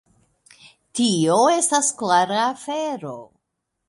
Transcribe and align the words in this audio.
Tio 0.99 1.35
estas 1.55 1.89
klara 1.99 2.39
afero. 2.45 3.13